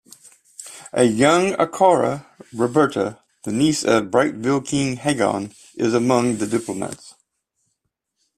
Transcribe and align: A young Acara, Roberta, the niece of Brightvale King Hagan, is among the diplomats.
A 0.93 1.03
young 1.03 1.51
Acara, 1.57 2.25
Roberta, 2.55 3.19
the 3.43 3.51
niece 3.51 3.83
of 3.85 4.05
Brightvale 4.05 4.65
King 4.65 4.95
Hagan, 4.97 5.53
is 5.75 5.93
among 5.93 6.37
the 6.37 6.47
diplomats. 6.47 7.13